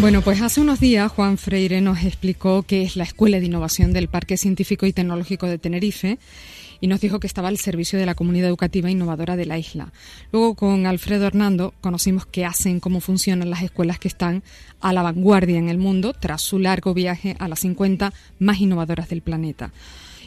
Bueno, 0.00 0.22
pues 0.22 0.40
hace 0.42 0.60
unos 0.60 0.78
días 0.78 1.10
Juan 1.10 1.38
Freire 1.38 1.80
nos 1.80 2.04
explicó 2.04 2.62
qué 2.62 2.82
es 2.82 2.94
la 2.94 3.02
Escuela 3.02 3.40
de 3.40 3.46
Innovación 3.46 3.92
del 3.92 4.06
Parque 4.06 4.36
Científico 4.36 4.86
y 4.86 4.92
Tecnológico 4.92 5.46
de 5.46 5.58
Tenerife 5.58 6.20
y 6.80 6.86
nos 6.86 7.00
dijo 7.00 7.18
que 7.18 7.26
estaba 7.26 7.48
al 7.48 7.58
servicio 7.58 7.98
de 7.98 8.06
la 8.06 8.14
comunidad 8.14 8.48
educativa 8.48 8.88
innovadora 8.88 9.34
de 9.34 9.44
la 9.44 9.58
isla. 9.58 9.92
Luego 10.30 10.54
con 10.54 10.86
Alfredo 10.86 11.26
Hernando 11.26 11.74
conocimos 11.80 12.26
qué 12.26 12.44
hacen, 12.44 12.78
cómo 12.78 13.00
funcionan 13.00 13.50
las 13.50 13.62
escuelas 13.62 13.98
que 13.98 14.06
están 14.06 14.44
a 14.80 14.92
la 14.92 15.02
vanguardia 15.02 15.58
en 15.58 15.68
el 15.68 15.78
mundo 15.78 16.12
tras 16.12 16.42
su 16.42 16.60
largo 16.60 16.94
viaje 16.94 17.34
a 17.40 17.48
las 17.48 17.58
50 17.58 18.12
más 18.38 18.60
innovadoras 18.60 19.08
del 19.08 19.22
planeta. 19.22 19.72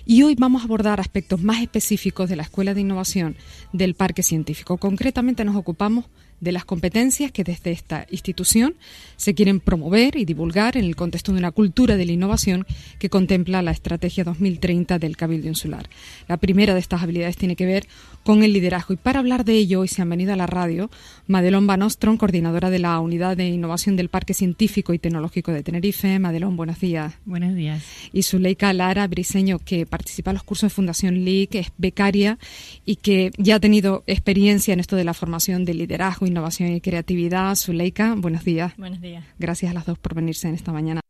Y 0.06 0.24
hoy 0.24 0.36
vamos 0.36 0.64
a 0.64 0.66
abordar 0.66 1.00
aspectos 1.00 1.42
más 1.42 1.62
específicos 1.62 2.28
de 2.28 2.36
la 2.36 2.44
Escuela 2.44 2.74
de 2.74 2.82
Innovación 2.82 3.38
del 3.72 3.96
Parque 3.96 4.22
Científico. 4.22 4.76
Concretamente 4.78 5.46
nos 5.46 5.56
ocupamos 5.56 6.06
de 6.42 6.52
las 6.52 6.66
competencias 6.66 7.32
que 7.32 7.46
desde 7.46 7.72
esta 7.72 8.06
institución 8.10 8.76
se 9.16 9.34
quieren 9.34 9.60
promover 9.60 10.18
y 10.18 10.26
divulgar 10.26 10.76
en 10.76 10.86
el 10.86 10.96
contexto 10.96 11.32
de 11.32 11.38
una 11.38 11.52
cultura 11.52 11.96
de 11.96 12.06
la 12.06 12.12
innovación 12.12 12.66
que 13.00 13.10
contempla 13.10 13.62
la 13.62 13.72
Estrategia 13.72 14.24
2030 14.24 15.00
del 15.00 15.16
Cabildo 15.16 15.48
Insular. 15.48 15.88
La 16.28 16.38
primera 16.38 16.74
de 16.74 16.80
estas 16.80 17.04
habilidades 17.04 17.38
tiene 17.38 17.56
que 17.56 17.66
ver 17.66 17.88
con 18.24 18.44
el 18.44 18.54
liderazgo 18.54 18.94
y 18.94 18.98
para 18.98 19.20
hablar 19.20 19.46
de 19.46 19.54
ello 19.54 19.82
hoy 19.82 19.88
se 19.88 20.02
han 20.02 20.10
venido 20.10 20.34
a 20.34 20.36
la 20.36 20.48
radio 20.48 20.90
Madelón 21.28 21.68
Banostron, 21.68 22.18
coordinadora 22.18 22.70
de 22.70 22.80
la 22.80 23.00
Unidad 23.00 23.38
de 23.38 23.48
Innovación 23.48 23.96
del 23.96 24.10
Parque 24.10 24.34
Científico 24.34 24.94
y 24.94 25.00
Tecnológico 25.00 25.52
de 25.52 25.64
Tenerife. 25.64 26.20
Madelón, 26.20 26.58
buenos 26.58 26.80
días. 26.80 27.14
Buenos 27.26 27.56
días. 27.56 27.84
Y 28.12 28.24
Zuleika 28.24 28.74
Lara 28.74 29.08
Briseño, 29.08 29.60
que 29.60 29.86
participa 29.86 30.32
en 30.32 30.36
los 30.36 30.44
cursos 30.44 30.72
de 30.72 30.76
Fundación 30.76 31.24
LIC, 31.24 31.56
es 31.56 31.68
becaria 31.78 32.40
y 32.86 32.98
que 32.98 33.32
ya 33.38 33.56
ha 33.56 33.60
tenido 33.60 34.04
experiencia 34.08 34.74
en 34.74 34.80
esto 34.80 34.96
de 34.96 35.04
la 35.04 35.14
formación 35.14 35.66
de 35.66 35.76
liderazgo 35.76 36.26
Innovación 36.32 36.72
y 36.72 36.80
Creatividad. 36.80 37.56
Zuleika, 37.56 38.16
buenos 38.18 38.46
días. 38.46 38.74
Buenos 38.78 39.02
días. 39.02 39.26
Gracias 39.38 39.70
a 39.70 39.74
las 39.74 39.86
dos 39.86 40.00
por 40.00 40.16
venirse 40.16 40.48
en 40.48 40.56
esta 40.56 40.72
mañana. 40.72 41.01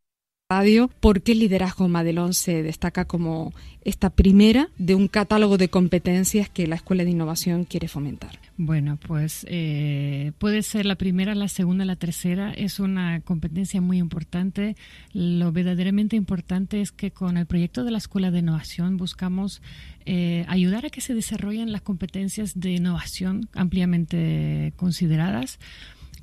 Radio. 0.52 0.90
¿Por 1.00 1.22
qué 1.22 1.32
el 1.32 1.40
liderazgo 1.40 1.88
Madelón 1.88 2.34
se 2.34 2.62
destaca 2.62 3.06
como 3.06 3.54
esta 3.86 4.10
primera 4.10 4.68
de 4.78 4.96
un 4.96 5.08
catálogo 5.08 5.58
de 5.58 5.70
competencias 5.70 6.50
que 6.50 6.68
la 6.68 6.76
Escuela 6.76 7.06
de 7.06 7.12
Innovación 7.12 7.64
quiere 7.64 7.88
fomentar? 7.88 8.38
Bueno, 8.58 9.00
pues 9.08 9.46
eh, 9.48 10.34
puede 10.40 10.62
ser 10.62 10.86
la 10.86 10.96
primera, 10.96 11.36
la 11.36 11.48
segunda, 11.48 11.86
la 11.86 11.96
tercera. 11.96 12.52
Es 12.52 12.82
una 12.82 13.22
competencia 13.22 13.80
muy 13.80 13.98
importante. 13.98 14.76
Lo 15.14 15.54
verdaderamente 15.54 16.18
importante 16.18 16.82
es 16.82 16.92
que 16.92 17.12
con 17.12 17.38
el 17.38 17.46
proyecto 17.46 17.86
de 17.86 17.92
la 17.92 18.00
Escuela 18.00 18.30
de 18.30 18.40
Innovación 18.40 18.98
buscamos 18.98 19.62
eh, 20.06 20.44
ayudar 20.50 20.86
a 20.86 20.90
que 20.90 21.00
se 21.00 21.14
desarrollen 21.14 21.72
las 21.72 21.82
competencias 21.82 22.60
de 22.60 22.72
innovación 22.72 23.48
ampliamente 23.54 24.74
consideradas 24.76 25.60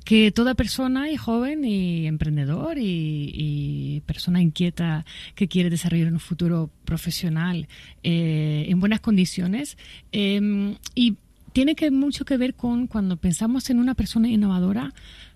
que 0.09 0.31
toda 0.31 0.55
persona 0.55 1.11
y 1.11 1.17
joven 1.17 1.63
y 1.63 2.07
emprendedor 2.07 2.79
y, 2.79 3.31
persona 4.01 4.41
inquieta 4.41 5.05
que 5.35 5.47
quiere 5.47 5.69
desarrollar 5.69 6.11
un 6.11 6.19
futuro 6.19 6.69
profesional 6.85 7.67
eh, 8.03 8.65
en 8.67 8.79
buenas 8.79 8.99
condiciones 8.99 9.77
em, 10.11 10.75
y 10.95 11.17
tiene 11.53 11.75
que 11.75 11.91
mucho 11.91 12.25
que 12.25 12.37
ver 12.37 12.53
con 12.53 12.87
cuando 12.87 13.17
pensamos 13.17 13.69
en 13.69 13.79
una 13.79 13.95
persona 13.95 14.29
innovadora 14.29 14.93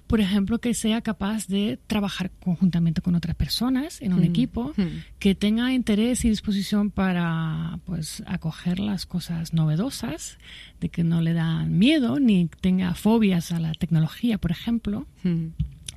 por 0.08 0.22
ejemplo, 0.22 0.60
que 0.60 0.74
sea 0.74 1.02
capaz 1.02 1.48
de 1.48 1.80
trabajar 1.88 2.30
conjuntamente 2.44 3.02
con 3.02 3.16
otras 3.16 3.36
personas 3.36 4.02
en 4.02 4.14
un 4.14 4.20
mm, 4.20 4.26
equipo, 4.26 4.74
mm. 4.78 4.84
que 5.18 5.34
tenga 5.34 5.74
interés 5.74 6.24
y 6.26 6.30
disposición 6.30 6.92
para 6.92 7.80
pues 7.86 8.22
acoger 8.28 8.80
las 8.80 9.06
cosas 9.06 9.54
novedosas, 9.54 10.38
de 10.80 10.90
que 10.90 11.04
no 11.04 11.22
le 11.22 11.34
dan 11.34 11.78
miedo 11.78 12.20
ni 12.20 12.48
tenga 12.62 12.94
fobias 12.94 13.52
a 13.52 13.60
la 13.60 13.74
tecnología, 13.74 14.38
por 14.38 14.52
ejemplo. 14.52 15.08
Mm 15.24 15.48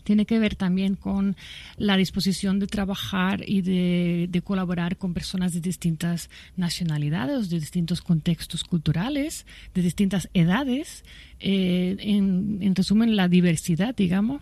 tiene 0.06 0.25
que 0.25 0.39
ver 0.39 0.55
también 0.55 0.94
con 0.94 1.34
la 1.77 1.97
disposición 1.97 2.61
de 2.61 2.69
trabajar 2.69 3.43
y 3.44 3.61
de, 3.62 4.41
colaborar 4.44 4.97
con 4.97 5.12
personas 5.12 5.53
de 5.53 5.61
distintas 5.61 6.31
nacionalidades, 6.56 7.50
de 7.50 7.59
distintos 7.59 8.03
contextos 8.03 8.62
culturales, 8.62 9.47
de 9.75 9.83
distintas 9.83 10.28
edades. 10.33 11.05
Eh, 11.41 11.97
en, 11.99 12.59
en, 12.61 12.77
resumen, 12.77 13.17
la 13.17 13.27
diversidad, 13.27 13.97
digamos, 13.97 14.41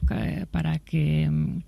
para 0.50 0.78
que 0.80 1.30
mm, 1.30 1.62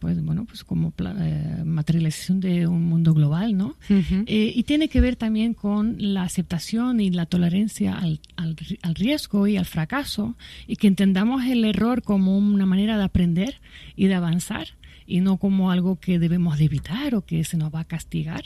pues 0.00 0.20
bueno, 0.24 0.46
pues 0.46 0.64
como 0.64 0.92
eh, 0.98 1.62
materialización 1.64 2.40
de 2.40 2.66
un 2.66 2.84
mundo 2.86 3.12
global, 3.12 3.56
¿no? 3.56 3.76
Eh, 3.90 4.52
y 4.54 4.62
tiene 4.64 4.88
que 4.88 5.00
ver 5.00 5.14
también 5.14 5.52
con 5.52 5.96
la 5.98 6.22
aceptación 6.22 7.00
y 7.00 7.10
la 7.10 7.26
tolerancia 7.26 7.96
al, 7.96 8.20
al, 8.36 8.56
riesgo 8.94 9.46
y 9.46 9.58
al 9.58 9.66
fracaso 9.66 10.36
y 10.66 10.76
que 10.76 10.86
entendamos 10.86 11.44
el 11.44 11.64
error 11.64 12.02
como 12.02 12.36
una 12.36 12.66
manera 12.66 12.96
de 12.96 13.04
aprender 13.04 13.60
y 13.94 14.06
de 14.06 14.14
avanzar 14.14 14.68
y 15.06 15.20
no 15.20 15.36
como 15.36 15.70
algo 15.70 15.98
que 15.98 16.18
debemos 16.18 16.58
de 16.58 16.64
evitar 16.64 17.14
o 17.14 17.24
que 17.24 17.44
se 17.44 17.56
nos 17.56 17.74
va 17.74 17.80
a 17.80 17.84
castigar. 17.84 18.44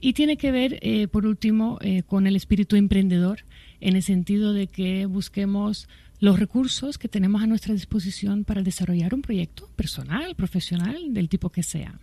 Y 0.00 0.12
tiene 0.12 0.36
que 0.36 0.52
ver, 0.52 0.78
eh, 0.82 1.08
por 1.08 1.26
último, 1.26 1.78
con 2.06 2.26
el 2.26 2.36
espíritu 2.36 2.76
emprendedor 2.76 3.44
en 3.80 3.96
el 3.96 4.02
sentido 4.02 4.52
de 4.52 4.66
que 4.66 5.06
busquemos 5.06 5.88
los 6.20 6.38
recursos 6.38 6.98
que 6.98 7.08
tenemos 7.08 7.42
a 7.42 7.46
nuestra 7.46 7.74
disposición 7.74 8.44
para 8.44 8.62
desarrollar 8.62 9.14
un 9.14 9.22
proyecto 9.22 9.68
personal, 9.76 10.34
profesional, 10.34 11.12
del 11.12 11.28
tipo 11.28 11.50
que 11.50 11.62
sea. 11.62 11.98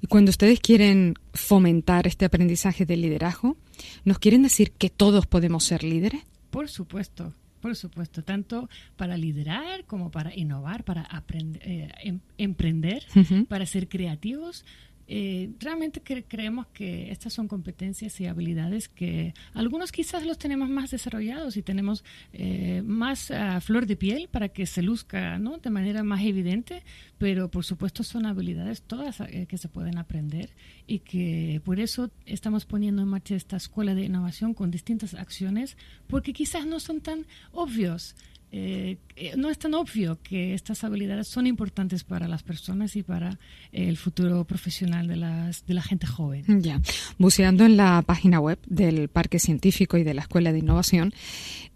Y 0.00 0.06
cuando 0.06 0.30
ustedes 0.30 0.60
quieren 0.60 1.14
fomentar 1.32 2.06
este 2.06 2.24
aprendizaje 2.24 2.86
del 2.86 3.02
liderazgo, 3.02 3.56
¿nos 4.04 4.18
quieren 4.18 4.42
decir 4.42 4.72
que 4.72 4.90
todos 4.90 5.26
podemos 5.26 5.64
ser 5.64 5.84
líderes? 5.84 6.22
Por 6.50 6.68
supuesto, 6.68 7.32
por 7.64 7.76
supuesto, 7.76 8.22
tanto 8.22 8.68
para 8.94 9.16
liderar 9.16 9.86
como 9.86 10.10
para 10.10 10.36
innovar, 10.36 10.84
para 10.84 11.00
aprender, 11.00 11.62
eh, 11.64 11.88
em, 12.02 12.20
emprender, 12.36 13.02
para 13.48 13.64
ser 13.64 13.88
creativos. 13.88 14.66
Eh, 15.06 15.50
realmente 15.60 16.00
creemos 16.02 16.66
que 16.68 17.10
estas 17.10 17.32
son 17.32 17.46
competencias 17.46 18.20
y 18.20 18.26
habilidades 18.26 18.88
que 18.88 19.34
algunos 19.52 19.92
quizás 19.92 20.24
los 20.24 20.38
tenemos 20.38 20.68
más 20.68 20.90
desarrollados 20.90 21.56
y 21.56 21.62
tenemos 21.62 22.04
eh, 22.32 22.82
más 22.84 23.30
a 23.30 23.60
flor 23.60 23.86
de 23.86 23.96
piel 23.96 24.28
para 24.30 24.48
que 24.48 24.66
se 24.66 24.82
luzca 24.82 25.38
¿no? 25.38 25.58
de 25.58 25.70
manera 25.70 26.02
más 26.02 26.22
evidente, 26.22 26.82
pero 27.18 27.50
por 27.50 27.64
supuesto 27.64 28.02
son 28.02 28.26
habilidades 28.26 28.82
todas 28.82 29.20
eh, 29.20 29.46
que 29.48 29.58
se 29.58 29.68
pueden 29.68 29.98
aprender 29.98 30.50
y 30.86 31.00
que 31.00 31.60
por 31.64 31.80
eso 31.80 32.10
estamos 32.24 32.64
poniendo 32.64 33.02
en 33.02 33.08
marcha 33.08 33.34
esta 33.34 33.56
escuela 33.56 33.94
de 33.94 34.04
innovación 34.04 34.54
con 34.54 34.70
distintas 34.70 35.14
acciones 35.14 35.76
porque 36.06 36.32
quizás 36.32 36.66
no 36.66 36.80
son 36.80 37.00
tan 37.00 37.26
obvios. 37.52 38.14
Eh, 38.56 38.98
eh, 39.16 39.32
no 39.36 39.50
es 39.50 39.58
tan 39.58 39.74
obvio 39.74 40.16
que 40.22 40.54
estas 40.54 40.84
habilidades 40.84 41.26
son 41.26 41.48
importantes 41.48 42.04
para 42.04 42.28
las 42.28 42.44
personas 42.44 42.94
y 42.94 43.02
para 43.02 43.36
el 43.72 43.96
futuro 43.96 44.44
profesional 44.44 45.08
de, 45.08 45.16
las, 45.16 45.66
de 45.66 45.74
la 45.74 45.82
gente 45.82 46.06
joven. 46.06 46.44
Ya, 46.62 46.80
buceando 47.18 47.64
en 47.64 47.76
la 47.76 48.00
página 48.06 48.38
web 48.38 48.60
del 48.68 49.08
Parque 49.08 49.40
Científico 49.40 49.98
y 49.98 50.04
de 50.04 50.14
la 50.14 50.20
Escuela 50.22 50.52
de 50.52 50.60
Innovación, 50.60 51.12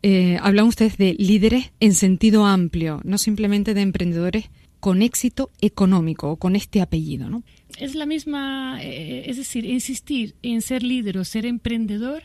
eh, 0.05 0.39
hablan 0.41 0.67
ustedes 0.67 0.97
de 0.99 1.17
líderes 1.19 1.73
en 1.81 1.95
sentido 1.95 2.47
amplio, 2.47 3.01
no 3.03 3.19
simplemente 3.19 3.75
de 3.75 3.81
emprendedores 3.81 4.49
con 4.79 5.03
éxito 5.03 5.51
económico 5.61 6.31
o 6.31 6.37
con 6.37 6.55
este 6.55 6.81
apellido, 6.81 7.29
¿no? 7.29 7.43
Es 7.81 7.97
la 7.97 8.07
misma, 8.07 8.81
es 8.81 9.37
decir, 9.37 9.65
insistir 9.65 10.37
en 10.43 10.63
ser 10.63 10.85
líder 10.85 11.19
o 11.19 11.25
ser 11.25 11.45
emprendedor 11.45 12.23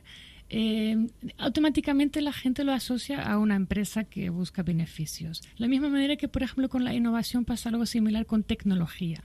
eh, 0.49 1.07
automáticamente 1.37 2.21
la 2.21 2.33
gente 2.33 2.63
lo 2.63 2.73
asocia 2.73 3.21
a 3.21 3.37
una 3.37 3.55
empresa 3.55 4.03
que 4.03 4.29
busca 4.29 4.63
beneficios. 4.63 5.41
La 5.57 5.67
misma 5.67 5.89
manera 5.89 6.15
que, 6.15 6.27
por 6.27 6.43
ejemplo, 6.43 6.69
con 6.69 6.83
la 6.83 6.93
innovación 6.93 7.45
pasa 7.45 7.69
algo 7.69 7.85
similar 7.85 8.25
con 8.25 8.43
tecnología. 8.43 9.23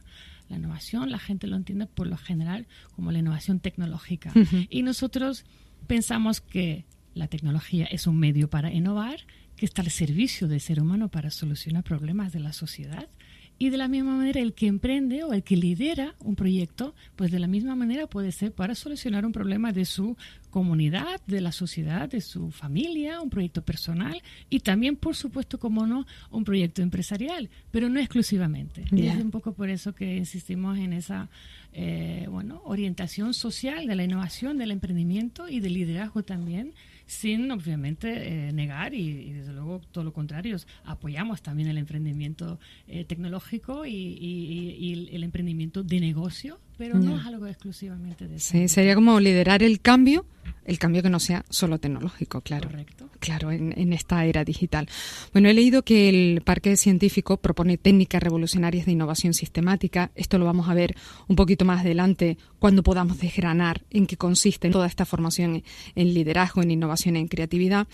La 0.48 0.56
innovación 0.56 1.10
la 1.10 1.18
gente 1.18 1.46
lo 1.46 1.56
entiende 1.56 1.86
por 1.86 2.06
lo 2.06 2.16
general 2.16 2.66
como 2.96 3.12
la 3.12 3.18
innovación 3.18 3.60
tecnológica. 3.60 4.32
Y 4.70 4.82
nosotros 4.82 5.44
pensamos 5.86 6.40
que 6.40 6.86
la 7.14 7.28
tecnología 7.28 7.84
es 7.86 8.06
un 8.06 8.18
medio 8.18 8.48
para 8.48 8.72
innovar, 8.72 9.20
que 9.56 9.66
está 9.66 9.82
al 9.82 9.90
servicio 9.90 10.48
del 10.48 10.60
ser 10.60 10.80
humano 10.80 11.08
para 11.08 11.30
solucionar 11.30 11.82
problemas 11.84 12.32
de 12.32 12.40
la 12.40 12.52
sociedad 12.52 13.08
Y 13.58 13.70
de 13.70 13.76
la 13.76 13.88
misma 13.88 14.16
manera, 14.16 14.40
el 14.40 14.54
que 14.54 14.68
emprende 14.68 15.24
o 15.24 15.32
el 15.32 15.42
que 15.42 15.56
lidera 15.56 16.14
un 16.20 16.36
proyecto, 16.36 16.94
pues 17.16 17.32
de 17.32 17.40
la 17.40 17.48
misma 17.48 17.74
manera 17.74 18.06
puede 18.06 18.30
ser 18.30 18.52
para 18.52 18.76
solucionar 18.76 19.26
un 19.26 19.32
problema 19.32 19.72
de 19.72 19.84
su 19.84 20.16
comunidad, 20.50 21.20
de 21.26 21.40
la 21.40 21.50
sociedad, 21.50 22.08
de 22.08 22.20
su 22.20 22.50
familia, 22.52 23.20
un 23.20 23.30
proyecto 23.30 23.62
personal 23.62 24.22
y 24.48 24.60
también, 24.60 24.96
por 24.96 25.16
supuesto, 25.16 25.58
como 25.58 25.86
no, 25.86 26.06
un 26.30 26.44
proyecto 26.44 26.82
empresarial, 26.82 27.50
pero 27.70 27.88
no 27.88 27.98
exclusivamente. 27.98 28.84
Y 28.92 29.06
es 29.06 29.16
un 29.16 29.30
poco 29.30 29.52
por 29.52 29.68
eso 29.68 29.92
que 29.92 30.16
insistimos 30.16 30.78
en 30.78 30.92
esa 30.92 31.28
eh, 31.72 32.26
bueno, 32.30 32.62
orientación 32.64 33.34
social 33.34 33.86
de 33.86 33.94
la 33.96 34.04
innovación, 34.04 34.56
del 34.56 34.70
emprendimiento 34.70 35.48
y 35.48 35.60
del 35.60 35.74
liderazgo 35.74 36.22
también 36.22 36.74
sin 37.08 37.50
obviamente 37.50 38.48
eh, 38.48 38.52
negar 38.52 38.92
y, 38.92 39.32
desde 39.32 39.54
luego 39.54 39.80
todo 39.90 40.04
lo 40.04 40.12
contrario, 40.12 40.56
apoyamos 40.84 41.40
también 41.42 41.68
el 41.68 41.78
emprendimiento 41.78 42.60
eh, 42.86 43.04
tecnológico 43.04 43.86
y, 43.86 45.08
el 45.10 45.24
emprendimiento 45.24 45.82
de 45.82 46.00
negocio, 46.00 46.60
pero 46.78 46.98
no 46.98 47.18
es 47.18 47.26
algo 47.26 47.46
exclusivamente 47.46 48.28
de 48.28 48.36
eso. 48.36 48.50
Sí, 48.52 48.68
sería 48.68 48.94
como 48.94 49.18
liderar 49.18 49.64
el 49.64 49.80
cambio, 49.80 50.24
el 50.64 50.78
cambio 50.78 51.02
que 51.02 51.10
no 51.10 51.18
sea 51.18 51.44
solo 51.50 51.78
tecnológico, 51.78 52.40
claro. 52.40 52.68
Correcto. 52.68 53.10
Claro, 53.18 53.50
en, 53.50 53.76
en, 53.76 53.92
esta 53.92 54.24
era 54.24 54.44
digital. 54.44 54.88
Bueno, 55.32 55.48
he 55.48 55.54
leído 55.54 55.82
que 55.82 56.08
el 56.08 56.40
Parque 56.42 56.76
Científico 56.76 57.38
propone 57.38 57.76
técnicas 57.76 58.22
revolucionarias 58.22 58.86
de 58.86 58.92
innovación 58.92 59.34
sistemática. 59.34 60.12
Esto 60.14 60.38
lo 60.38 60.44
vamos 60.44 60.68
a 60.68 60.74
ver 60.74 60.94
un 61.26 61.34
poquito 61.34 61.64
más 61.64 61.80
adelante 61.80 62.38
cuando 62.60 62.84
podamos 62.84 63.18
desgranar 63.18 63.82
en 63.90 64.06
qué 64.06 64.16
consiste 64.16 64.70
toda 64.70 64.86
esta 64.86 65.04
formación 65.04 65.64
en 65.96 66.14
liderazgo, 66.14 66.62
en 66.62 66.70
innovación, 66.70 67.16
en 67.16 67.26
creatividad. 67.26 67.88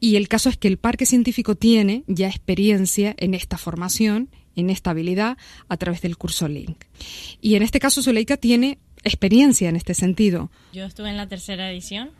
Y 0.00 0.16
el 0.16 0.26
caso 0.26 0.48
es 0.48 0.56
que 0.56 0.66
el 0.66 0.78
Parque 0.78 1.06
Científico 1.06 1.54
tiene 1.54 2.02
ya 2.08 2.26
experiencia 2.26 3.14
en 3.16 3.34
esta 3.34 3.58
formación 3.58 4.28
en 4.56 4.70
esta 4.70 4.90
habilidad 4.90 5.36
a 5.68 5.76
través 5.76 6.02
del 6.02 6.16
curso 6.16 6.48
Link. 6.48 6.84
Y 7.40 7.54
en 7.54 7.62
este 7.62 7.80
caso 7.80 8.02
Zuleika 8.02 8.36
tiene 8.36 8.78
experiencia 9.04 9.68
en 9.68 9.76
este 9.76 9.94
sentido. 9.94 10.50
Yo 10.72 10.84
estuve 10.84 11.10
en 11.10 11.16
la 11.16 11.28
tercera 11.28 11.70
edición 11.70 12.10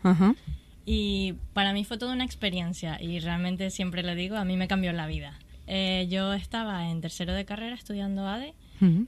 y 0.85 1.33
para 1.53 1.73
mí 1.73 1.83
fue 1.83 1.97
toda 1.97 2.13
una 2.13 2.25
experiencia 2.25 3.01
y 3.01 3.19
realmente 3.19 3.69
siempre 3.71 4.03
le 4.03 4.15
digo, 4.15 4.35
a 4.35 4.45
mí 4.45 4.55
me 4.55 4.67
cambió 4.67 4.93
la 4.93 5.07
vida. 5.07 5.39
Eh, 5.67 6.07
yo 6.09 6.33
estaba 6.33 6.89
en 6.91 7.01
tercero 7.01 7.33
de 7.33 7.43
carrera 7.43 7.75
estudiando 7.75 8.27
ADE 8.27 8.53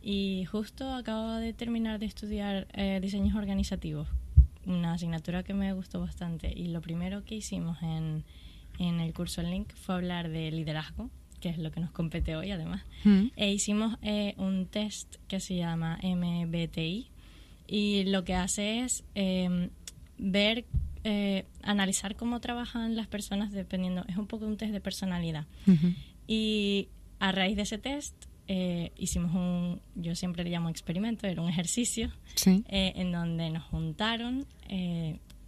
y 0.02 0.46
justo 0.46 0.92
acabo 0.94 1.34
de 1.34 1.54
terminar 1.54 2.00
de 2.00 2.06
estudiar 2.06 2.68
eh, 2.74 3.00
diseños 3.02 3.36
organizativos, 3.36 4.08
una 4.66 4.94
asignatura 4.94 5.44
que 5.44 5.54
me 5.54 5.74
gustó 5.74 6.00
bastante 6.00 6.52
y 6.56 6.70
lo 6.70 6.82
primero 6.82 7.26
que 7.26 7.36
hicimos 7.36 7.78
en, 7.84 8.24
en 8.80 9.02
el 9.02 9.14
curso 9.14 9.44
Link 9.44 9.70
fue 9.76 9.96
hablar 9.96 10.30
de 10.30 10.50
liderazgo 10.52 11.12
que 11.40 11.50
es 11.50 11.58
lo 11.58 11.72
que 11.72 11.80
nos 11.80 11.92
compete 11.92 12.36
hoy 12.36 12.52
además, 12.52 12.84
mm. 13.04 13.28
e 13.36 13.52
hicimos 13.52 13.98
eh, 14.02 14.34
un 14.38 14.66
test 14.68 15.16
que 15.28 15.40
se 15.40 15.56
llama 15.56 16.00
MBTI 16.02 17.10
y 17.68 18.04
lo 18.06 18.24
que 18.24 18.34
hace 18.34 18.82
es 18.82 19.04
em, 19.14 19.70
ver, 20.18 20.66
eh, 21.04 21.46
analizar 21.62 22.16
cómo 22.16 22.40
trabajan 22.40 22.96
las 22.96 23.08
personas 23.08 23.52
dependiendo, 23.52 24.04
es 24.08 24.18
un 24.18 24.28
poco 24.28 24.46
un 24.46 24.58
test 24.58 24.72
de 24.72 24.82
personalidad. 24.82 25.46
Y 26.28 26.90
a 27.20 27.32
raíz 27.32 27.56
de 27.56 27.64
ese 27.64 27.78
test 27.78 28.16
eh, 28.48 28.92
hicimos 28.98 29.34
un, 29.34 29.82
yo 29.96 30.16
siempre 30.16 30.44
le 30.44 30.50
llamo 30.50 30.70
experimento, 30.70 31.28
era 31.28 31.42
un 31.42 31.50
ejercicio 31.50 32.12
en 32.46 33.12
donde 33.12 33.50
nos 33.50 33.64
juntaron 33.64 34.46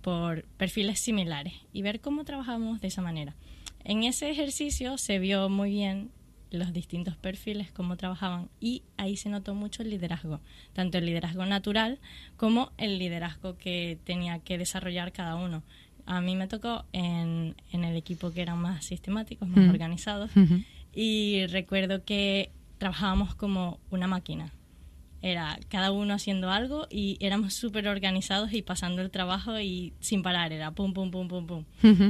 por 0.01 0.43
perfiles 0.57 0.99
similares 0.99 1.53
y 1.73 1.81
ver 1.81 1.99
cómo 2.01 2.23
trabajamos 2.25 2.81
de 2.81 2.87
esa 2.87 3.01
manera. 3.01 3.35
En 3.83 4.03
ese 4.03 4.29
ejercicio 4.29 4.97
se 4.97 5.19
vio 5.19 5.49
muy 5.49 5.71
bien 5.71 6.11
los 6.51 6.73
distintos 6.73 7.15
perfiles, 7.15 7.71
cómo 7.71 7.95
trabajaban 7.95 8.49
y 8.59 8.83
ahí 8.97 9.17
se 9.17 9.29
notó 9.29 9.53
mucho 9.53 9.83
el 9.83 9.89
liderazgo, 9.89 10.41
tanto 10.73 10.97
el 10.97 11.05
liderazgo 11.05 11.45
natural 11.45 11.99
como 12.37 12.71
el 12.77 12.97
liderazgo 12.97 13.57
que 13.57 13.99
tenía 14.03 14.39
que 14.39 14.57
desarrollar 14.57 15.11
cada 15.11 15.35
uno. 15.35 15.63
A 16.05 16.21
mí 16.21 16.35
me 16.35 16.47
tocó 16.47 16.85
en, 16.91 17.55
en 17.71 17.83
el 17.83 17.95
equipo 17.95 18.31
que 18.31 18.41
eran 18.41 18.59
más 18.59 18.85
sistemáticos, 18.85 19.47
más 19.47 19.69
organizados 19.69 20.31
y 20.93 21.45
recuerdo 21.47 22.03
que 22.03 22.51
trabajábamos 22.79 23.35
como 23.35 23.79
una 23.91 24.07
máquina 24.07 24.51
era 25.21 25.59
cada 25.67 25.91
uno 25.91 26.13
haciendo 26.13 26.49
algo 26.49 26.87
y 26.89 27.17
éramos 27.19 27.53
súper 27.53 27.87
organizados 27.87 28.53
y 28.53 28.61
pasando 28.61 29.01
el 29.01 29.11
trabajo 29.11 29.59
y 29.59 29.93
sin 29.99 30.21
parar, 30.21 30.53
era 30.53 30.71
pum, 30.71 30.93
pum, 30.93 31.11
pum, 31.11 31.27
pum, 31.27 31.45
pum. 31.45 31.65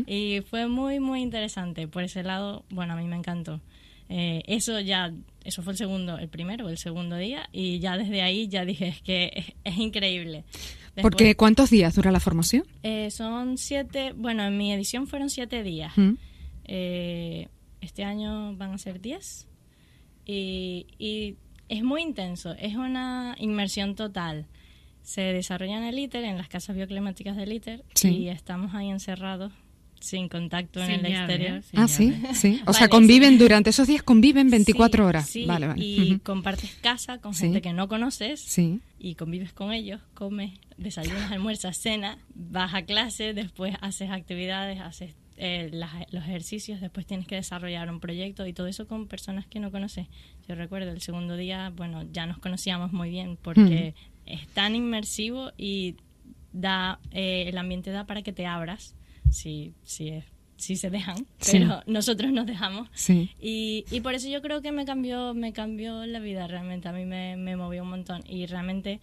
Y 0.05 0.41
fue 0.49 0.67
muy, 0.67 0.99
muy 0.99 1.21
interesante. 1.21 1.87
Por 1.87 2.03
ese 2.03 2.23
lado, 2.23 2.65
bueno, 2.69 2.93
a 2.93 2.95
mí 2.97 3.05
me 3.05 3.15
encantó. 3.15 3.61
Eh, 4.09 4.41
eso 4.47 4.79
ya, 4.79 5.13
eso 5.43 5.61
fue 5.61 5.73
el 5.73 5.77
segundo, 5.77 6.17
el 6.17 6.29
primero, 6.29 6.67
el 6.69 6.79
segundo 6.79 7.15
día 7.15 7.47
y 7.51 7.77
ya 7.79 7.95
desde 7.95 8.23
ahí 8.23 8.47
ya 8.47 8.65
dije, 8.65 8.87
es 8.87 9.01
que 9.01 9.55
es, 9.63 9.77
increíble. 9.77 10.45
Porque 11.01 11.35
¿cuántos 11.35 11.69
días 11.69 11.95
dura 11.95 12.11
la 12.11 12.19
formación? 12.19 12.63
Eh, 12.83 13.09
son 13.11 13.57
siete, 13.57 14.13
bueno, 14.13 14.43
en 14.43 14.57
mi 14.57 14.73
edición 14.73 15.07
fueron 15.07 15.29
siete 15.29 15.63
días. 15.63 15.93
Eh, 16.65 17.47
este 17.81 18.03
año 18.03 18.55
van 18.55 18.73
a 18.73 18.77
ser 18.77 18.99
diez. 18.99 19.47
Y, 20.25 20.87
y 20.97 21.35
es 21.69 21.83
muy 21.83 22.01
intenso, 22.01 22.53
es 22.59 22.75
una 22.75 23.35
inmersión 23.39 23.95
total. 23.95 24.47
Se 25.03 25.21
desarrolla 25.21 25.77
en 25.77 25.83
el 25.85 25.97
ITER, 25.97 26.23
en 26.25 26.37
las 26.37 26.49
casas 26.49 26.75
bioclimáticas 26.75 27.35
del 27.35 27.53
ITER, 27.53 27.83
y 28.03 28.27
estamos 28.27 28.75
ahí 28.75 28.89
encerrados 28.89 29.53
sin 29.99 30.29
contacto 30.29 30.81
en 30.81 30.91
el 30.91 31.05
exterior. 31.05 31.63
ah, 31.75 31.87
sí, 31.87 32.13
sí. 32.33 32.61
O 32.65 32.73
sea, 32.73 32.87
conviven 32.87 33.37
durante 33.37 33.69
esos 33.69 33.87
días, 33.87 34.03
conviven 34.03 34.49
24 34.49 35.05
horas. 35.05 35.31
vale, 35.45 35.67
vale. 35.67 35.83
Y 35.83 36.19
compartes 36.19 36.75
casa 36.81 37.19
con 37.19 37.33
gente 37.33 37.61
que 37.61 37.73
no 37.73 37.87
conoces. 37.87 38.39
Sí. 38.41 38.79
Y 38.97 39.15
convives 39.15 39.53
con 39.53 39.71
ellos, 39.71 40.01
comes, 40.13 40.51
desayunas, 40.77 41.31
almuerzas, 41.31 41.77
cena, 41.77 42.17
vas 42.33 42.73
a 42.73 42.83
clase, 42.83 43.33
después 43.33 43.75
haces 43.81 44.09
actividades, 44.09 44.79
haces 44.79 45.15
eh, 45.41 45.69
los 46.11 46.23
ejercicios, 46.23 46.81
después 46.81 47.05
tienes 47.05 47.25
que 47.25 47.35
desarrollar 47.35 47.89
un 47.89 48.01
proyecto 48.01 48.45
y 48.45 48.51
todo 48.51 48.67
eso 48.67 48.87
con 48.87 49.07
personas 49.07 49.47
que 49.47 49.61
no 49.61 49.71
conoces. 49.71 50.07
Yo 50.49 50.55
recuerdo 50.55 50.91
el 50.91 51.01
segundo 51.01 51.37
día, 51.37 51.71
bueno, 51.73 52.03
ya 52.11 52.25
nos 52.25 52.39
conocíamos 52.39 52.91
muy 52.91 53.09
bien 53.09 53.37
porque 53.41 53.95
es 54.25 54.45
tan 54.47 54.75
inmersivo 54.75 55.53
y 55.57 55.95
da 56.51 56.99
eh, 57.11 57.45
el 57.47 57.57
ambiente 57.57 57.89
da 57.91 58.05
para 58.05 58.21
que 58.21 58.33
te 58.33 58.45
abras, 58.45 58.95
si, 59.31 59.73
si, 59.83 60.09
es, 60.09 60.25
si 60.57 60.75
se 60.75 60.89
dejan, 60.89 61.25
pero 61.49 61.83
nosotros 61.87 62.33
nos 62.33 62.45
dejamos. 62.45 62.89
Y, 63.39 63.85
y 63.89 64.01
por 64.01 64.15
eso 64.15 64.27
yo 64.27 64.41
creo 64.41 64.61
que 64.61 64.73
me 64.73 64.83
cambió, 64.83 65.33
me 65.33 65.53
cambió 65.53 66.05
la 66.05 66.19
vida 66.19 66.47
realmente, 66.47 66.89
a 66.89 66.91
mí 66.91 67.05
me, 67.05 67.37
me 67.37 67.55
movió 67.55 67.83
un 67.83 67.91
montón 67.91 68.23
y 68.27 68.45
realmente 68.45 68.99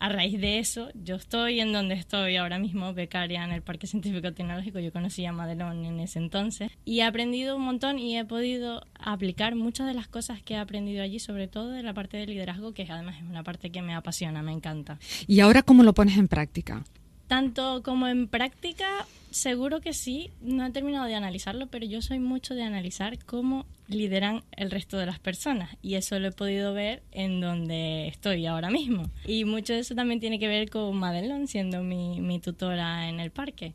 a 0.00 0.08
raíz 0.08 0.40
de 0.40 0.58
eso, 0.58 0.88
yo 0.94 1.16
estoy 1.16 1.60
en 1.60 1.72
donde 1.72 1.94
estoy 1.94 2.36
ahora 2.36 2.58
mismo, 2.58 2.94
becaria 2.94 3.44
en 3.44 3.50
el 3.50 3.62
Parque 3.62 3.86
Científico 3.86 4.32
Tecnológico. 4.32 4.78
Yo 4.78 4.92
conocí 4.92 5.24
a 5.26 5.32
Madelón 5.32 5.84
en 5.84 6.00
ese 6.00 6.18
entonces 6.18 6.70
y 6.84 7.00
he 7.00 7.04
aprendido 7.04 7.56
un 7.56 7.62
montón 7.62 7.98
y 7.98 8.16
he 8.16 8.24
podido 8.24 8.84
aplicar 8.98 9.54
muchas 9.54 9.86
de 9.86 9.94
las 9.94 10.08
cosas 10.08 10.42
que 10.42 10.54
he 10.54 10.58
aprendido 10.58 11.02
allí, 11.02 11.18
sobre 11.18 11.48
todo 11.48 11.70
de 11.70 11.82
la 11.82 11.94
parte 11.94 12.16
de 12.16 12.26
liderazgo, 12.26 12.72
que 12.72 12.86
además 12.88 13.16
es 13.16 13.22
una 13.22 13.42
parte 13.42 13.70
que 13.70 13.82
me 13.82 13.94
apasiona, 13.94 14.42
me 14.42 14.52
encanta. 14.52 14.98
¿Y 15.26 15.40
ahora 15.40 15.62
cómo 15.62 15.82
lo 15.82 15.94
pones 15.94 16.16
en 16.16 16.28
práctica? 16.28 16.84
Tanto 17.28 17.82
como 17.82 18.08
en 18.08 18.26
práctica, 18.26 19.06
seguro 19.30 19.80
que 19.80 19.92
sí. 19.92 20.30
No 20.40 20.66
he 20.66 20.70
terminado 20.70 21.04
de 21.04 21.14
analizarlo, 21.14 21.66
pero 21.66 21.86
yo 21.86 22.00
soy 22.02 22.18
mucho 22.18 22.54
de 22.54 22.62
analizar 22.62 23.22
cómo 23.24 23.66
lideran 23.86 24.42
el 24.52 24.70
resto 24.70 24.96
de 24.98 25.06
las 25.06 25.18
personas 25.18 25.76
y 25.82 25.94
eso 25.94 26.18
lo 26.18 26.28
he 26.28 26.32
podido 26.32 26.74
ver 26.74 27.02
en 27.12 27.40
donde 27.40 28.08
estoy 28.08 28.46
ahora 28.46 28.70
mismo. 28.70 29.10
Y 29.26 29.44
mucho 29.44 29.74
de 29.74 29.80
eso 29.80 29.94
también 29.94 30.20
tiene 30.20 30.38
que 30.38 30.48
ver 30.48 30.70
con 30.70 30.96
Madelon 30.96 31.48
siendo 31.48 31.82
mi, 31.82 32.20
mi 32.20 32.38
tutora 32.38 33.08
en 33.08 33.20
el 33.20 33.30
parque. 33.30 33.74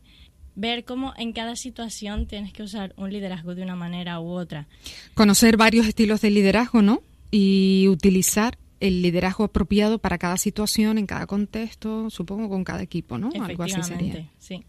Ver 0.56 0.84
cómo 0.84 1.14
en 1.16 1.32
cada 1.32 1.56
situación 1.56 2.26
tienes 2.26 2.52
que 2.52 2.62
usar 2.62 2.92
un 2.96 3.12
liderazgo 3.12 3.54
de 3.54 3.62
una 3.62 3.74
manera 3.74 4.20
u 4.20 4.30
otra. 4.30 4.66
Conocer 5.14 5.56
varios 5.56 5.86
estilos 5.86 6.20
de 6.20 6.30
liderazgo, 6.30 6.82
¿no? 6.82 7.02
Y 7.30 7.86
utilizar 7.88 8.56
el 8.86 9.00
liderazgo 9.00 9.44
apropiado 9.44 9.98
para 9.98 10.18
cada 10.18 10.36
situación, 10.36 10.98
en 10.98 11.06
cada 11.06 11.26
contexto, 11.26 12.10
supongo 12.10 12.48
con 12.48 12.64
cada 12.64 12.82
equipo, 12.82 13.16
¿no? 13.16 13.30
Algo 13.42 13.62
así 13.62 13.82
sería. 13.82 14.30
Sí. 14.38 14.64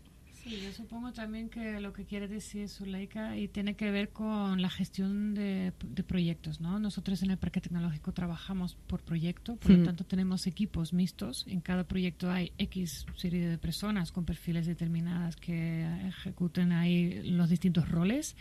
Sí, 0.45 0.61
yo 0.63 0.71
supongo 0.71 1.11
también 1.11 1.49
que 1.49 1.79
lo 1.79 1.91
que 1.91 2.05
quiere 2.05 2.27
decir 2.27 2.69
Zuleika 2.69 3.35
y 3.35 3.47
tiene 3.47 3.75
que 3.75 3.89
ver 3.89 4.09
con 4.09 4.61
la 4.61 4.69
gestión 4.69 5.33
de, 5.33 5.73
proyectos, 6.07 6.61
¿no? 6.61 6.77
Nosotros 6.77 7.23
en 7.23 7.31
el 7.31 7.37
Parque 7.39 7.61
Tecnológico 7.61 8.11
trabajamos 8.11 8.75
por 8.85 9.01
proyecto, 9.01 9.55
por 9.55 9.71
lo 9.71 9.83
tanto 9.83 10.03
tenemos 10.03 10.45
equipos 10.45 10.93
mixtos. 10.93 11.45
En 11.47 11.61
cada 11.61 11.83
proyecto 11.85 12.29
hay 12.29 12.51
X 12.59 13.07
serie 13.15 13.49
de 13.49 13.57
personas 13.57 14.11
con 14.11 14.23
perfiles 14.23 14.67
determinadas 14.67 15.35
que 15.35 15.83
ejecuten 16.09 16.73
ahí 16.73 17.23
los 17.23 17.49
distintos 17.49 17.89
roles. 17.89 18.35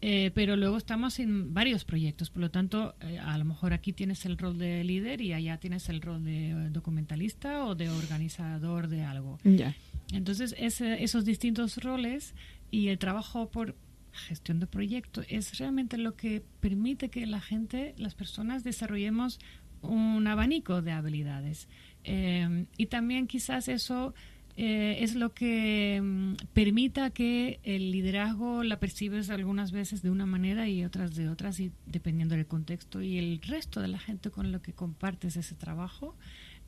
Eh, 0.00 0.30
pero 0.34 0.56
luego 0.56 0.76
estamos 0.76 1.18
en 1.18 1.52
varios 1.52 1.84
proyectos, 1.84 2.30
por 2.30 2.40
lo 2.40 2.50
tanto, 2.50 2.94
eh, 3.00 3.18
a 3.18 3.36
lo 3.36 3.44
mejor 3.44 3.72
aquí 3.72 3.92
tienes 3.92 4.24
el 4.26 4.38
rol 4.38 4.56
de 4.56 4.84
líder 4.84 5.20
y 5.20 5.32
allá 5.32 5.58
tienes 5.58 5.88
el 5.88 6.00
rol 6.00 6.22
de 6.22 6.70
documentalista 6.70 7.66
o 7.66 7.74
de 7.74 7.90
organizador 7.90 8.88
de 8.88 9.02
algo. 9.02 9.38
Entonces, 10.12 10.54
esos 10.58 11.24
distintos 11.24 11.78
roles 11.78 12.34
y 12.70 12.88
el 12.88 12.98
trabajo 12.98 13.50
por 13.50 13.74
gestión 14.12 14.60
de 14.60 14.66
proyectos, 14.66 15.26
es 15.28 15.58
realmente 15.58 15.96
lo 15.96 16.16
que 16.16 16.42
permite 16.60 17.08
que 17.08 17.26
la 17.26 17.40
gente, 17.40 17.94
las 17.98 18.14
personas 18.14 18.64
desarrollemos 18.64 19.38
un 19.82 20.26
abanico 20.26 20.82
de 20.82 20.92
habilidades. 20.92 21.68
Eh, 22.04 22.66
y 22.76 22.86
también 22.86 23.26
quizás 23.26 23.68
eso 23.68 24.14
eh, 24.60 25.04
es 25.04 25.14
lo 25.14 25.34
que 25.34 26.00
mm, 26.02 26.32
permita 26.52 27.10
que 27.10 27.60
el 27.62 27.92
liderazgo 27.92 28.64
la 28.64 28.80
percibes 28.80 29.30
algunas 29.30 29.70
veces 29.70 30.02
de 30.02 30.10
una 30.10 30.26
manera 30.26 30.68
y 30.68 30.84
otras 30.84 31.14
de 31.14 31.28
otras, 31.28 31.60
y 31.60 31.70
dependiendo 31.86 32.34
del 32.34 32.48
contexto 32.48 33.00
y 33.00 33.18
el 33.18 33.40
resto 33.40 33.80
de 33.80 33.86
la 33.86 34.00
gente 34.00 34.32
con 34.32 34.50
lo 34.50 34.60
que 34.60 34.72
compartes 34.72 35.36
ese 35.36 35.54
trabajo. 35.54 36.16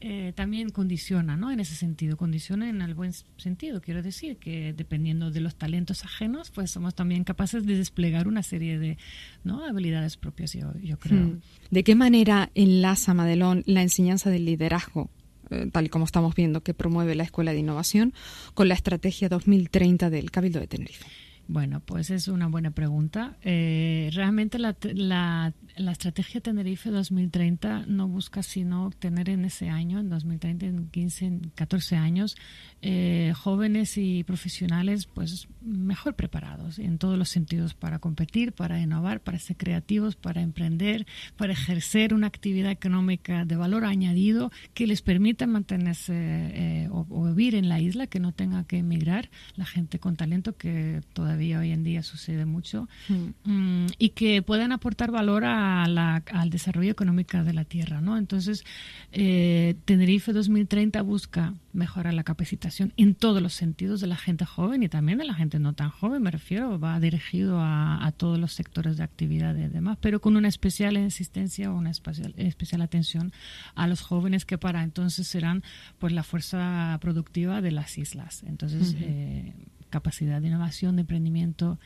Eh, 0.03 0.33
también 0.35 0.71
condiciona, 0.71 1.37
¿no? 1.37 1.51
En 1.51 1.59
ese 1.59 1.75
sentido, 1.75 2.17
condiciona 2.17 2.71
en 2.71 2.81
el 2.81 2.95
buen 2.95 3.13
sentido. 3.37 3.83
Quiero 3.83 4.03
decir 4.03 4.39
que 4.39 4.73
dependiendo 4.73 5.33
de 5.33 5.41
los 5.41 5.57
talentos 5.57 6.05
ajenos, 6.05 6.51
pues 6.53 6.71
somos 6.71 6.95
también 6.95 7.25
capaces 7.25 7.67
de 7.67 7.77
desplegar 7.77 8.29
una 8.29 8.45
serie 8.45 8.79
de 8.79 8.99
¿no? 9.45 9.63
habilidades 9.65 10.17
propias, 10.17 10.55
yo, 10.55 10.73
yo 10.79 10.97
creo. 10.99 11.25
Hmm. 11.25 11.41
¿De 11.71 11.85
qué 11.85 11.97
manera 11.97 12.51
enlaza 12.55 13.13
Madelón 13.15 13.63
la 13.67 13.83
enseñanza 13.83 14.31
del 14.31 14.47
liderazgo 14.47 15.11
eh, 15.51 15.69
tal 15.73 15.87
y 15.87 15.89
como 15.89 16.05
estamos 16.05 16.35
viendo, 16.35 16.63
que 16.63 16.75
promueve 16.75 17.15
la 17.15 17.25
Escuela 17.25 17.53
de 17.53 17.59
Innovación, 17.59 18.15
con 18.55 18.69
la 18.69 18.75
Estrategia 18.75 19.29
2030 19.29 20.11
del 20.11 20.31
Cabildo 20.31 20.61
de 20.61 20.67
Tenerife? 20.67 21.07
Bueno, 21.53 21.81
pues 21.81 22.11
es 22.11 22.29
una 22.29 22.47
buena 22.47 22.71
pregunta. 22.71 23.37
Eh, 23.43 24.09
realmente 24.13 24.57
la, 24.61 24.77
la, 24.95 25.53
la, 25.77 25.91
estrategia 25.91 26.41
Tenerife 26.41 26.91
2030 26.91 27.87
no 27.89 28.07
busca 28.07 28.45
sino 28.45 28.87
obtener 28.87 29.29
en 29.29 29.45
ese 29.45 29.69
año, 29.69 29.99
en 29.99 30.11
2030, 30.11 30.67
en 30.67 30.87
15, 30.91 31.41
14 31.57 31.97
años, 31.97 32.37
eh, 32.83 33.33
jóvenes 33.37 33.99
y 33.99 34.23
profesionales 34.23 35.07
pues 35.07 35.49
mejor 35.61 36.15
preparados 36.15 36.79
en 36.79 36.99
todos 36.99 37.19
los 37.19 37.29
sentidos 37.29 37.75
para 37.75 37.99
competir, 37.99 38.53
para 38.53 38.81
innovar, 38.81 39.21
para 39.21 39.41
ser 39.41 39.57
creativos, 39.57 40.15
para 40.15 40.43
emprender, 40.43 41.05
para 41.37 41.53
ejercer 41.53 42.15
una 42.15 42.29
actividad 42.29 42.71
económica 42.71 43.45
de 43.45 43.57
valor 43.57 43.85
añadido 43.85 44.53
que 44.73 44.87
les 44.87 45.03
permita 45.03 45.49
mantenerse 45.49 46.15
eh, 46.15 46.89
o, 46.93 47.25
vivir 47.25 47.57
en 47.57 47.69
la 47.69 47.81
isla, 47.81 48.07
que 48.07 48.21
no 48.21 48.31
tenga 48.31 48.63
que 48.65 48.79
emigrar 48.79 49.31
la 49.57 49.67
gente 49.67 49.99
con 49.99 50.15
talento 50.15 50.57
que 50.57 51.01
todavía 51.13 51.40
hoy 51.41 51.73
en 51.73 51.85
día 51.85 52.03
sucede 52.03 52.45
mucho 52.45 52.89
mm. 53.09 53.51
Mm, 53.51 53.87
y 53.99 54.11
que 54.11 54.43
puedan 54.43 54.73
aportar 54.73 55.11
valor 55.11 55.45
a 55.45 55.87
la, 55.89 56.23
al 56.33 56.51
desarrollo 56.51 56.91
económico 56.91 57.43
de 57.43 57.53
la 57.53 57.65
tierra, 57.65 58.01
¿no? 58.01 58.17
Entonces 58.17 58.65
eh, 59.13 59.75
Tenerife 59.85 60.33
2030 60.33 61.03
busca 61.03 61.55
mejorar 61.73 62.15
la 62.15 62.25
capacitación 62.25 62.93
en 62.97 63.15
todos 63.15 63.41
los 63.41 63.55
sentidos 63.55 64.01
de 64.01 64.07
la 64.07 64.17
gente 64.17 64.45
joven 64.45 64.83
y 64.83 64.89
también 64.89 65.19
de 65.19 65.25
la 65.25 65.35
gente 65.35 65.59
no 65.59 65.73
tan 65.73 65.91
joven, 65.91 66.23
me 66.23 66.31
refiero, 66.31 66.79
va 66.79 66.99
dirigido 67.01 67.59
a, 67.61 68.13
todos 68.17 68.39
los 68.39 68.53
sectores 68.53 68.97
de 68.97 69.05
actividad 69.05 69.55
y 69.55 69.69
demás, 69.69 69.97
pero 70.01 70.21
con 70.21 70.37
una 70.37 70.49
especial 70.49 70.97
insistencia 70.97 71.71
o 71.71 71.77
una 71.77 71.91
especial, 71.91 72.35
especial 72.37 72.83
atención 72.83 73.33
a 73.75 73.87
los 73.87 74.03
jóvenes 74.03 74.45
que 74.45 74.59
para 74.59 74.83
entonces 74.83 75.29
serán 75.29 75.63
pues 75.99 76.13
la 76.13 76.23
fuerza 76.23 76.99
productiva 77.01 77.61
de 77.61 77.71
las 77.71 77.99
islas. 77.99 78.43
Entonces, 78.47 78.97
eh, 78.99 79.53
capacidad 79.91 80.41
de 80.41 80.49
innovación, 80.49 80.97
de 80.97 81.03
emprendimiento, 81.03 81.79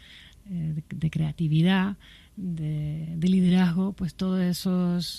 eh, 0.50 0.82
de 0.88 1.10
creatividad, 1.10 1.96
de, 2.36 3.16
liderazgo, 3.20 3.92
pues 3.92 4.14
todas 4.14 4.66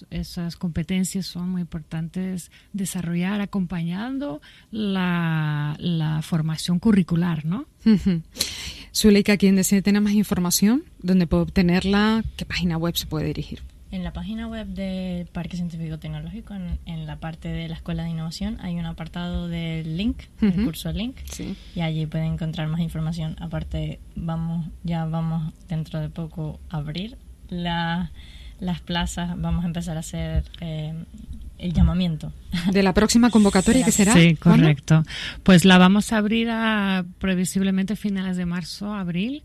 esas 0.10 0.56
competencias 0.58 1.26
son 1.26 1.50
muy 1.50 1.62
importantes 1.62 2.52
desarrollar 2.74 3.42
acompañando 3.42 4.42
la, 4.72 5.76
la 5.80 6.22
formación 6.22 6.80
curricular, 6.80 7.46
¿no? 7.46 7.66
Zuleika, 8.94 9.38
quien 9.38 9.56
desee 9.56 9.82
tener 9.82 10.02
más 10.02 10.14
información, 10.14 10.84
¿dónde 11.02 11.28
puede 11.28 11.44
obtenerla? 11.44 12.24
¿Qué 12.38 12.46
página 12.46 12.78
web 12.78 12.96
se 12.96 13.08
puede 13.08 13.26
dirigir? 13.26 13.62
En 13.96 14.04
la 14.04 14.12
página 14.12 14.50
web 14.50 14.68
del 14.68 15.26
Parque 15.28 15.56
Científico 15.56 15.98
Tecnológico, 15.98 16.54
en, 16.54 17.06
la 17.06 17.16
parte 17.16 17.48
de 17.48 17.70
la 17.70 17.76
Escuela 17.76 18.04
de 18.04 18.10
Innovación, 18.10 18.58
hay 18.60 18.76
un 18.76 18.86
apartado 18.86 19.48
de 19.48 19.84
link, 19.86 20.24
el 20.42 20.66
curso 20.66 20.92
link, 20.92 21.16
y 21.74 21.80
allí 21.80 22.06
pueden 22.06 22.34
encontrar 22.34 22.68
más 22.68 22.82
información. 22.82 23.38
Aparte, 23.40 24.02
vamos 24.18 24.68
ya 24.84 25.06
vamos 25.06 25.54
dentro 25.70 26.02
de 26.02 26.10
poco 26.10 26.60
a 26.70 26.80
abrir 26.80 27.18
la, 27.48 28.12
las 28.60 28.82
plazas, 28.82 29.40
vamos 29.40 29.64
a 29.64 29.68
empezar 29.68 29.96
a 29.96 30.02
hacer 30.02 30.44
eh, 30.60 30.94
el 31.58 31.72
llamamiento. 31.72 32.34
¿De 32.74 32.84
la 32.84 32.94
próxima 32.94 33.30
convocatoria 33.30 33.86
que 33.86 33.94
será? 33.94 34.12
Sí, 34.12 34.36
correcto. 34.36 35.04
Pues 35.44 35.64
la 35.64 35.78
vamos 35.78 36.12
a 36.12 36.18
abrir 36.18 36.50
a 36.52 37.06
previsiblemente 37.18 37.96
finales 37.96 38.36
de 38.36 38.46
marzo, 38.46 38.94
abril. 38.94 39.42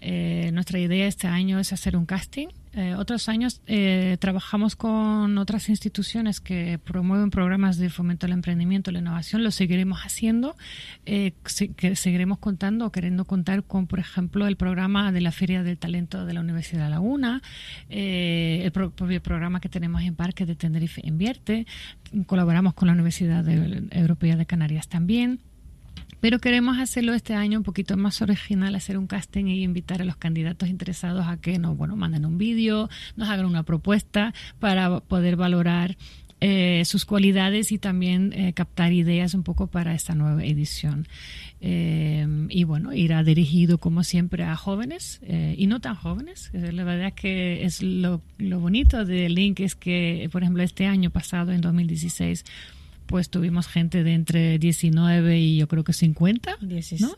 Eh, 0.00 0.50
nuestra 0.52 0.80
idea 0.80 1.06
este 1.06 1.28
año 1.28 1.60
es 1.60 1.72
hacer 1.72 1.96
un 1.96 2.04
casting 2.04 2.48
eh, 2.74 2.94
otros 2.94 3.28
años 3.28 3.60
eh, 3.66 4.16
trabajamos 4.18 4.76
con 4.76 5.36
otras 5.36 5.68
instituciones 5.68 6.40
que 6.40 6.78
promueven 6.82 7.30
programas 7.30 7.76
de 7.76 7.90
fomento 7.90 8.24
al 8.24 8.32
emprendimiento, 8.32 8.90
la 8.90 9.00
innovación, 9.00 9.44
lo 9.44 9.50
seguiremos 9.50 10.00
haciendo, 10.00 10.56
eh, 11.04 11.34
seguiremos 11.44 12.38
contando 12.38 12.86
o 12.86 12.92
queriendo 12.92 13.26
contar 13.26 13.64
con, 13.64 13.86
por 13.86 13.98
ejemplo, 13.98 14.46
el 14.46 14.56
programa 14.56 15.12
de 15.12 15.20
la 15.20 15.32
Feria 15.32 15.62
del 15.62 15.76
Talento 15.76 16.24
de 16.24 16.32
la 16.32 16.40
Universidad 16.40 16.88
Laguna, 16.88 17.42
el 17.90 18.72
propio 18.72 19.22
programa 19.22 19.60
que 19.60 19.68
tenemos 19.68 20.02
en 20.02 20.14
Parque 20.14 20.46
de 20.46 20.56
Tenerife 20.56 21.02
Invierte, 21.04 21.66
colaboramos 22.26 22.72
con 22.72 22.88
la 22.88 22.94
Universidad 22.94 23.46
Europea 23.48 24.36
de 24.36 24.46
Canarias 24.46 24.88
también. 24.88 25.40
Pero 26.22 26.38
queremos 26.38 26.78
hacerlo 26.78 27.14
este 27.14 27.34
año 27.34 27.58
un 27.58 27.64
poquito 27.64 27.96
más 27.96 28.22
original, 28.22 28.76
hacer 28.76 28.96
un 28.96 29.08
casting 29.08 29.46
y 29.46 29.64
invitar 29.64 30.00
a 30.00 30.04
los 30.04 30.14
candidatos 30.14 30.68
interesados 30.68 31.26
a 31.26 31.36
que 31.38 31.58
nos 31.58 31.76
bueno, 31.76 31.96
manden 31.96 32.24
un 32.24 32.38
vídeo, 32.38 32.88
nos 33.16 33.28
hagan 33.28 33.44
una 33.44 33.64
propuesta 33.64 34.32
para 34.60 35.00
poder 35.00 35.34
valorar 35.34 35.96
eh, 36.40 36.84
sus 36.84 37.04
cualidades 37.06 37.72
y 37.72 37.78
también 37.78 38.32
eh, 38.34 38.52
captar 38.52 38.92
ideas 38.92 39.34
un 39.34 39.42
poco 39.42 39.66
para 39.66 39.94
esta 39.94 40.14
nueva 40.14 40.44
edición. 40.44 41.08
Eh, 41.60 42.24
y 42.50 42.62
bueno, 42.62 42.92
irá 42.92 43.24
dirigido 43.24 43.78
como 43.78 44.04
siempre 44.04 44.44
a 44.44 44.54
jóvenes 44.54 45.20
y 45.56 45.66
no 45.66 45.80
tan 45.80 45.96
jóvenes. 45.96 46.50
La 46.52 46.84
verdad 46.84 47.08
es 47.08 47.14
que 47.14 47.64
es 47.64 47.82
lo, 47.82 48.22
lo 48.38 48.60
bonito 48.60 49.04
del 49.04 49.34
link 49.34 49.58
es 49.58 49.74
que, 49.74 50.28
por 50.30 50.42
ejemplo, 50.42 50.62
este 50.62 50.86
año 50.86 51.10
pasado, 51.10 51.50
en 51.50 51.62
2016, 51.62 52.44
pues 53.12 53.28
tuvimos 53.28 53.68
gente 53.68 54.04
de 54.04 54.14
entre 54.14 54.58
19 54.58 55.38
y 55.38 55.58
yo 55.58 55.68
creo 55.68 55.84
que 55.84 55.92
50. 55.92 56.56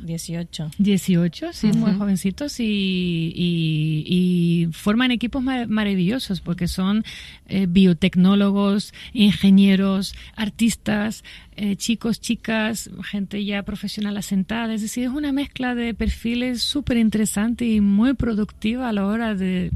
18. 0.00 0.72
18, 0.76 1.52
sí, 1.52 1.68
muy 1.68 1.94
jovencitos 1.94 2.58
y, 2.58 3.32
y, 3.36 4.66
forman 4.72 5.12
equipos 5.12 5.40
maravillosos 5.40 6.40
porque 6.40 6.66
son 6.66 7.04
eh, 7.46 7.66
biotecnólogos, 7.68 8.92
ingenieros, 9.12 10.16
artistas, 10.34 11.22
eh, 11.54 11.76
chicos, 11.76 12.20
chicas, 12.20 12.90
gente 13.04 13.44
ya 13.44 13.62
profesional 13.62 14.16
asentada. 14.16 14.74
Es 14.74 14.82
decir, 14.82 15.04
es 15.04 15.10
una 15.10 15.30
mezcla 15.30 15.76
de 15.76 15.94
perfiles 15.94 16.60
súper 16.60 16.96
interesante 16.96 17.66
y 17.66 17.80
muy 17.80 18.14
productiva 18.14 18.88
a 18.88 18.92
la 18.92 19.06
hora 19.06 19.36
de 19.36 19.70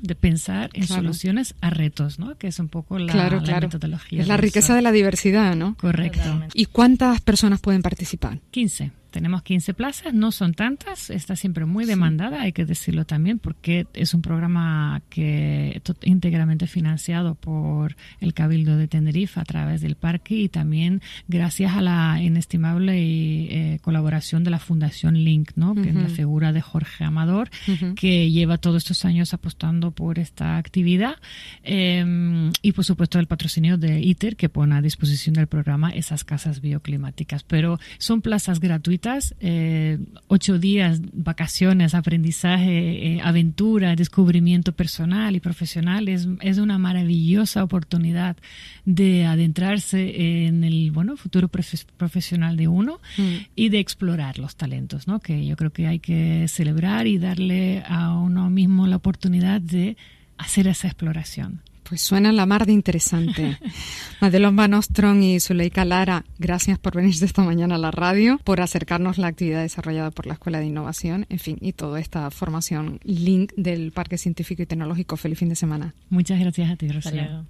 de 0.00 0.14
pensar 0.14 0.70
en 0.74 0.86
soluciones 0.86 1.54
a 1.60 1.70
retos, 1.70 2.18
¿no? 2.18 2.36
Que 2.36 2.48
es 2.48 2.58
un 2.58 2.68
poco 2.68 2.98
la, 2.98 3.30
metodología. 3.60 4.22
Es 4.22 4.28
la 4.28 4.36
riqueza 4.36 4.74
de 4.74 4.82
la 4.82 4.92
diversidad, 4.92 5.54
¿no? 5.54 5.76
Correcto. 5.76 6.42
¿Y 6.54 6.66
cuántas 6.66 7.20
personas 7.20 7.60
pueden 7.60 7.82
participar? 7.82 8.40
15. 8.50 8.92
Tenemos 9.12 9.42
15 9.42 9.74
plazas, 9.74 10.14
no 10.14 10.32
son 10.32 10.54
tantas, 10.54 11.10
está 11.10 11.36
siempre 11.36 11.66
muy 11.66 11.84
demandada, 11.84 12.40
hay 12.40 12.52
que 12.52 12.64
decirlo 12.64 13.04
también, 13.04 13.38
porque 13.38 13.86
es 13.92 14.14
un 14.14 14.22
programa 14.22 15.02
que 15.10 15.82
íntegramente 16.02 16.66
financiado 16.66 17.34
por 17.34 17.94
el 18.20 18.32
Cabildo 18.32 18.78
de 18.78 18.88
Tenerife 18.88 19.38
a 19.38 19.44
través 19.44 19.82
del 19.82 19.96
parque 19.96 20.34
y 20.34 20.48
también 20.48 21.02
gracias 21.28 21.76
a 21.76 21.82
la 21.82 22.22
inestimable 22.22 22.94
eh, 22.94 23.78
colaboración 23.82 24.44
de 24.44 24.50
la 24.50 24.58
Fundación 24.58 25.22
Link, 25.22 25.50
¿no? 25.56 25.74
que 25.74 25.90
es 25.90 25.94
la 25.94 26.08
figura 26.08 26.54
de 26.54 26.62
Jorge 26.62 27.04
Amador, 27.04 27.50
que 27.94 28.30
lleva 28.30 28.56
todos 28.56 28.78
estos 28.78 29.04
años 29.04 29.34
apostando 29.34 29.90
por 29.90 30.18
esta 30.18 30.56
actividad 30.56 31.16
em, 31.62 32.50
y 32.62 32.72
por 32.72 32.86
supuesto 32.86 33.18
el 33.18 33.26
patrocinio 33.26 33.76
de 33.76 34.00
ITER, 34.00 34.36
que 34.36 34.48
pone 34.48 34.74
a 34.74 34.80
disposición 34.80 35.34
del 35.34 35.48
programa 35.48 35.90
esas 35.90 36.24
casas 36.24 36.62
bioclimáticas. 36.62 37.42
Pero 37.44 37.78
son 37.98 38.22
plazas 38.22 38.58
gratuitas 38.58 39.01
eh, 39.40 39.98
ocho 40.28 40.58
días, 40.58 41.00
vacaciones, 41.12 41.94
aprendizaje, 41.94 43.14
eh, 43.14 43.20
aventura, 43.22 43.96
descubrimiento 43.96 44.72
personal 44.72 45.34
y 45.34 45.40
profesional. 45.40 46.08
Es, 46.08 46.28
es, 46.40 46.58
una 46.58 46.78
maravillosa 46.78 47.64
oportunidad 47.64 48.36
de 48.84 49.24
adentrarse 49.24 50.46
en 50.46 50.62
el 50.62 50.92
bueno 50.92 51.16
futuro 51.16 51.48
profesional 51.48 52.56
de 52.56 52.68
uno 52.68 53.00
mm. 53.16 53.36
y 53.56 53.68
de 53.70 53.80
explorar 53.80 54.38
los 54.38 54.56
talentos, 54.56 55.08
¿no? 55.08 55.18
que 55.20 55.44
yo 55.44 55.56
creo 55.56 55.72
que 55.72 55.86
hay 55.88 55.98
que 55.98 56.46
celebrar 56.48 57.06
y 57.06 57.18
darle 57.18 57.82
a 57.86 58.14
uno 58.14 58.50
mismo 58.50 58.86
la 58.86 58.96
oportunidad 58.96 59.60
de 59.60 59.96
hacer 60.38 60.68
esa 60.68 60.86
exploración. 60.86 61.60
Pues 61.92 62.00
suena 62.00 62.32
la 62.32 62.46
mar 62.46 62.64
de 62.64 62.72
interesante. 62.72 63.58
Madelon 64.22 64.56
Van 64.56 64.72
Ostrom 64.72 65.22
y 65.22 65.38
Zuleika 65.40 65.84
Lara, 65.84 66.24
gracias 66.38 66.78
por 66.78 66.94
venir 66.96 67.14
esta 67.22 67.42
mañana 67.42 67.74
a 67.74 67.78
la 67.78 67.90
radio, 67.90 68.40
por 68.44 68.62
acercarnos 68.62 69.18
la 69.18 69.26
actividad 69.26 69.60
desarrollada 69.60 70.10
por 70.10 70.26
la 70.26 70.32
Escuela 70.32 70.58
de 70.60 70.64
Innovación, 70.64 71.26
en 71.28 71.38
fin, 71.38 71.58
y 71.60 71.74
toda 71.74 72.00
esta 72.00 72.30
formación 72.30 72.98
link 73.02 73.52
del 73.58 73.92
Parque 73.92 74.16
Científico 74.16 74.62
y 74.62 74.66
Tecnológico. 74.66 75.18
Feliz 75.18 75.38
fin 75.38 75.50
de 75.50 75.54
semana. 75.54 75.94
Muchas 76.08 76.40
gracias 76.40 76.70
a 76.70 76.76
ti, 76.76 76.88
Rocío. 76.88 77.44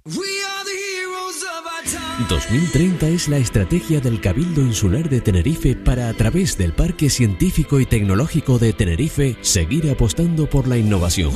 2030 2.27 3.07
es 3.07 3.29
la 3.29 3.37
estrategia 3.37 4.01
del 4.01 4.19
Cabildo 4.19 4.59
Insular 4.59 5.07
de 5.07 5.21
Tenerife 5.21 5.73
para, 5.77 6.09
a 6.09 6.13
través 6.13 6.57
del 6.57 6.73
Parque 6.73 7.09
Científico 7.09 7.79
y 7.79 7.85
Tecnológico 7.85 8.59
de 8.59 8.73
Tenerife, 8.73 9.37
seguir 9.39 9.89
apostando 9.89 10.49
por 10.49 10.67
la 10.67 10.75
innovación, 10.75 11.31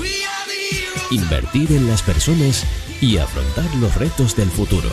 invertir 1.10 1.72
en 1.72 1.88
las 1.88 2.02
personas 2.02 2.68
y 3.02 3.18
afrontar 3.18 3.74
los 3.76 3.96
retos 3.96 4.36
del 4.36 4.50
futuro. 4.50 4.90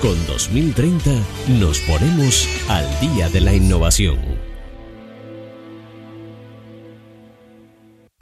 Con 0.00 0.14
2030 0.26 1.10
nos 1.60 1.80
ponemos 1.80 2.48
al 2.68 2.86
día 3.00 3.28
de 3.28 3.40
la 3.40 3.54
innovación. 3.54 4.18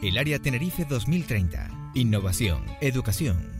El 0.02 0.18
Área 0.18 0.38
Tenerife 0.38 0.84
2030. 0.84 1.92
Innovación, 1.94 2.64
educación 2.80 3.59